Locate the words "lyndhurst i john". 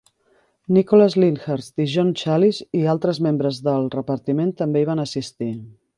1.23-2.09